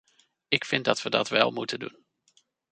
Ik 0.47 0.65
vind 0.65 0.85
dat 0.85 1.01
we 1.01 1.09
dat 1.09 1.29
wel 1.29 1.51
moeten 1.51 1.79
doen. 1.79 2.05